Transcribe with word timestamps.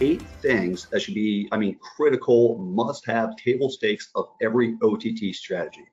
eight 0.00 0.22
things 0.40 0.86
that 0.90 1.00
should 1.00 1.14
be, 1.14 1.48
I 1.52 1.56
mean, 1.56 1.78
critical, 1.78 2.58
must 2.58 3.06
have 3.06 3.36
table 3.36 3.70
stakes 3.70 4.10
of 4.14 4.26
every 4.42 4.76
OTT 4.82 5.34
strategy. 5.34 5.86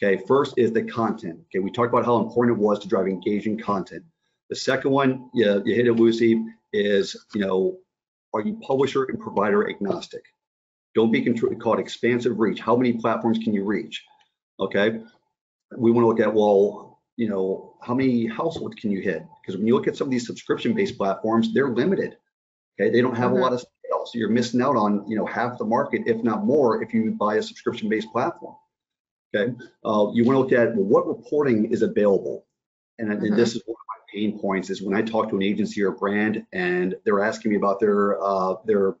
Okay, 0.00 0.22
first 0.26 0.54
is 0.56 0.72
the 0.72 0.82
content. 0.82 1.40
Okay, 1.46 1.58
we 1.58 1.70
talked 1.70 1.92
about 1.92 2.04
how 2.04 2.18
important 2.18 2.56
it 2.56 2.60
was 2.60 2.78
to 2.80 2.88
drive 2.88 3.06
engaging 3.06 3.58
content. 3.58 4.04
The 4.48 4.56
second 4.56 4.90
one, 4.90 5.30
yeah, 5.34 5.58
you 5.64 5.74
hit 5.74 5.86
it, 5.86 5.94
Lucy, 5.94 6.44
is, 6.72 7.16
you 7.34 7.40
know, 7.40 7.78
are 8.32 8.40
you 8.40 8.58
publisher 8.62 9.04
and 9.04 9.18
provider 9.18 9.68
agnostic? 9.68 10.22
Don't 10.94 11.10
be 11.10 11.22
called 11.56 11.80
expansive 11.80 12.38
reach. 12.38 12.60
How 12.60 12.76
many 12.76 12.92
platforms 12.94 13.38
can 13.38 13.54
you 13.54 13.64
reach? 13.64 14.04
Okay, 14.60 15.00
we 15.76 15.90
want 15.90 16.04
to 16.04 16.08
look 16.08 16.20
at, 16.20 16.32
well, 16.32 17.00
you 17.16 17.28
know, 17.28 17.76
how 17.82 17.94
many 17.94 18.26
households 18.26 18.76
can 18.76 18.90
you 18.90 19.00
hit? 19.00 19.22
Because 19.42 19.56
when 19.56 19.66
you 19.66 19.74
look 19.74 19.88
at 19.88 19.96
some 19.96 20.06
of 20.06 20.10
these 20.10 20.26
subscription-based 20.26 20.96
platforms, 20.96 21.52
they're 21.52 21.70
limited. 21.70 22.16
Okay, 22.80 22.90
they 22.90 23.00
don't 23.00 23.16
have 23.16 23.30
mm-hmm. 23.30 23.38
a 23.38 23.42
lot 23.42 23.52
of 23.52 23.60
scale, 23.60 24.06
so 24.06 24.18
you're 24.18 24.28
missing 24.28 24.62
out 24.62 24.76
on, 24.76 25.04
you 25.08 25.16
know, 25.16 25.26
half 25.26 25.58
the 25.58 25.64
market, 25.64 26.02
if 26.06 26.22
not 26.22 26.44
more, 26.44 26.82
if 26.82 26.94
you 26.94 27.10
buy 27.10 27.36
a 27.36 27.42
subscription-based 27.42 28.10
platform. 28.12 28.54
Okay, 29.34 29.52
uh, 29.84 30.06
you 30.14 30.24
want 30.24 30.36
to 30.36 30.38
look 30.38 30.52
at 30.52 30.74
well, 30.74 30.84
what 30.84 31.06
reporting 31.06 31.72
is 31.72 31.82
available, 31.82 32.46
and, 32.98 33.10
mm-hmm. 33.10 33.24
and 33.24 33.36
this 33.36 33.54
is 33.54 33.62
one 33.66 33.74
of 33.74 33.86
my 33.88 34.20
pain 34.20 34.38
points 34.38 34.70
is 34.70 34.80
when 34.80 34.96
I 34.96 35.02
talk 35.02 35.28
to 35.30 35.36
an 35.36 35.42
agency 35.42 35.82
or 35.82 35.90
brand 35.90 36.46
and 36.52 36.94
they're 37.04 37.22
asking 37.22 37.50
me 37.50 37.56
about 37.56 37.78
their 37.78 38.22
uh, 38.22 38.54
their 38.64 38.94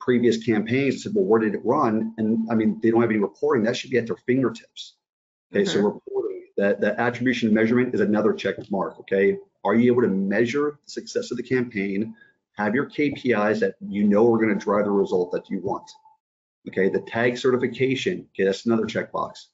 previous 0.00 0.44
campaigns. 0.44 0.94
I 0.94 0.98
said, 0.98 1.12
well, 1.14 1.24
where 1.24 1.40
did 1.40 1.54
it 1.54 1.60
run? 1.64 2.14
And 2.16 2.48
I 2.50 2.54
mean, 2.54 2.80
they 2.82 2.90
don't 2.90 3.02
have 3.02 3.10
any 3.10 3.18
reporting. 3.18 3.64
That 3.64 3.76
should 3.76 3.90
be 3.90 3.98
at 3.98 4.06
their 4.06 4.16
fingertips. 4.26 4.94
Okay, 5.52 5.64
mm-hmm. 5.64 5.72
so 5.72 5.84
reporting 5.84 6.46
that 6.56 6.80
that 6.80 6.98
attribution 6.98 7.52
measurement 7.52 7.94
is 7.94 8.00
another 8.00 8.32
check 8.32 8.54
mark. 8.70 8.98
Okay, 9.00 9.36
are 9.64 9.74
you 9.74 9.92
able 9.92 10.02
to 10.02 10.08
measure 10.08 10.78
the 10.84 10.90
success 10.90 11.30
of 11.30 11.36
the 11.36 11.42
campaign? 11.42 12.14
Have 12.56 12.74
your 12.74 12.88
KPIs 12.88 13.60
that 13.60 13.74
you 13.86 14.04
know 14.04 14.32
are 14.32 14.38
going 14.38 14.58
to 14.58 14.64
drive 14.64 14.84
the 14.84 14.90
result 14.90 15.32
that 15.32 15.50
you 15.50 15.60
want. 15.60 15.90
Okay, 16.68 16.88
the 16.88 17.00
tag 17.00 17.38
certification. 17.38 18.26
Okay, 18.34 18.44
that's 18.44 18.66
another 18.66 18.86
checkbox. 18.86 19.46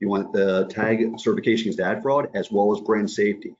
You 0.00 0.08
want 0.08 0.32
the 0.32 0.66
tag 0.66 1.18
certification 1.18 1.68
against 1.68 1.80
ad 1.80 2.02
fraud 2.02 2.28
as 2.34 2.50
well 2.50 2.74
as 2.74 2.80
brand 2.80 3.10
safety. 3.10 3.54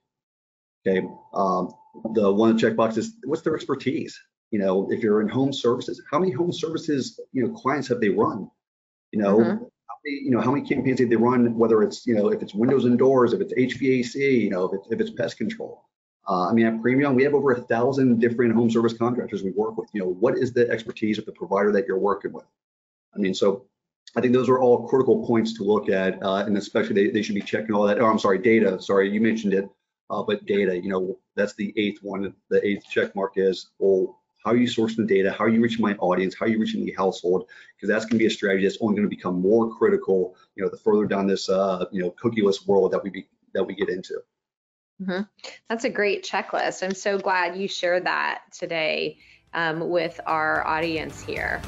Okay, 0.86 1.06
um, 1.33 1.73
the 2.12 2.33
one 2.33 2.51
of 2.51 2.61
the 2.61 2.67
checkboxes, 2.67 3.09
what's 3.25 3.42
their 3.42 3.55
expertise? 3.55 4.19
You 4.51 4.59
know, 4.59 4.89
if 4.91 5.03
you're 5.03 5.20
in 5.20 5.29
home 5.29 5.53
services, 5.53 6.03
how 6.11 6.19
many 6.19 6.33
home 6.33 6.53
services, 6.53 7.19
you 7.33 7.47
know, 7.47 7.55
clients 7.55 7.89
have 7.89 8.01
they 8.01 8.11
run? 8.11 8.51
You 9.11 9.23
know, 9.23 9.39
mm-hmm. 9.39 9.64
how 9.64 9.97
many, 10.05 10.17
you 10.23 10.31
know, 10.31 10.41
how 10.41 10.53
many 10.53 10.67
campaigns 10.67 11.01
have 11.01 11.11
they 11.11 11.17
run? 11.17 11.56
Whether 11.56 11.83
it's, 11.83 12.06
you 12.06 12.14
know, 12.14 12.29
if 12.29 12.42
it's 12.42 12.55
windows 12.55 12.84
and 12.84 12.98
doors, 12.98 13.33
if 13.33 13.41
it's 13.41 13.53
HVAC, 13.55 14.42
you 14.42 14.51
know, 14.51 14.67
if 14.67 14.75
it's, 14.75 14.89
if 14.92 15.01
it's 15.01 15.11
pest 15.11 15.39
control. 15.39 15.84
Uh, 16.27 16.48
I 16.48 16.53
mean, 16.53 16.67
at 16.67 16.80
Premion, 16.80 17.14
we 17.14 17.22
have 17.25 17.34
over 17.34 17.53
a 17.53 17.61
thousand 17.61 18.19
different 18.19 18.55
home 18.55 18.70
service 18.70 18.94
contractors 18.94 19.42
we 19.42 19.50
work 19.53 19.77
with. 19.77 19.91
You 19.92 20.00
know, 20.00 20.08
what 20.08 20.39
is 20.39 20.53
the 20.53 20.69
expertise 20.70 21.19
of 21.19 21.27
the 21.27 21.33
provider 21.33 21.70
that 21.72 21.86
you're 21.86 21.98
working 21.98 22.33
with? 22.33 22.47
I 23.14 23.19
mean, 23.19 23.34
so 23.34 23.67
I 24.17 24.20
think 24.20 24.33
those 24.33 24.48
are 24.48 24.58
all 24.58 24.89
critical 24.89 25.27
points 25.27 25.55
to 25.58 25.64
look 25.64 25.89
at, 25.89 26.22
uh, 26.22 26.45
and 26.47 26.56
especially 26.56 26.95
they, 26.95 27.11
they 27.11 27.22
should 27.22 27.34
be 27.34 27.42
checking 27.42 27.75
all 27.75 27.84
that. 27.84 28.00
Oh, 28.00 28.06
I'm 28.06 28.19
sorry, 28.19 28.39
data. 28.39 28.80
Sorry, 28.80 29.11
you 29.11 29.20
mentioned 29.20 29.55
it, 29.55 29.69
uh, 30.08 30.22
but 30.22 30.47
data. 30.47 30.75
You 30.77 30.89
know, 30.89 31.19
that's 31.36 31.55
the 31.55 31.75
eighth 31.77 32.00
one. 32.02 32.34
The 32.48 32.67
eighth 32.67 32.84
check 32.89 33.14
mark 33.14 33.34
is, 33.36 33.70
well, 33.78 34.20
how 34.45 34.52
are 34.52 34.56
you 34.56 34.67
sourcing 34.67 34.97
the 34.97 35.06
data? 35.06 35.33
How 35.33 35.45
are 35.45 35.48
you 35.48 35.61
reaching 35.61 35.83
my 35.83 35.95
audience? 35.95 36.34
How 36.39 36.47
are 36.47 36.48
you 36.48 36.58
reaching 36.58 36.84
the 36.84 36.92
household? 36.92 37.48
Because 37.77 37.89
that's 37.89 38.05
going 38.05 38.19
to 38.19 38.22
be 38.22 38.27
a 38.27 38.30
strategy 38.30 38.64
that's 38.64 38.78
only 38.80 38.95
going 38.95 39.08
to 39.08 39.14
become 39.14 39.41
more 39.41 39.75
critical. 39.75 40.36
You 40.55 40.64
know, 40.64 40.70
the 40.70 40.77
further 40.77 41.06
down 41.06 41.27
this, 41.27 41.48
uh, 41.48 41.86
you 41.92 42.02
know, 42.02 42.14
cookieless 42.22 42.67
world 42.67 42.92
that 42.92 43.02
we 43.02 43.11
be, 43.11 43.27
that 43.55 43.64
we 43.64 43.75
get 43.75 43.89
into. 43.89 44.20
Mm-hmm. 45.03 45.23
That's 45.69 45.84
a 45.84 45.91
great 45.91 46.25
checklist. 46.25 46.83
I'm 46.83 46.95
so 46.95 47.19
glad 47.19 47.56
you 47.56 47.69
shared 47.69 48.06
that 48.06 48.42
today 48.53 49.19
um, 49.53 49.89
with 49.89 50.20
our 50.27 50.67
audience 50.67 51.23
here. 51.23 51.61